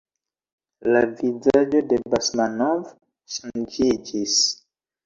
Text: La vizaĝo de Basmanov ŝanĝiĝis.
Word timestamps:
La 0.95 1.03
vizaĝo 1.19 1.83
de 1.93 2.01
Basmanov 2.15 2.91
ŝanĝiĝis. 3.39 4.43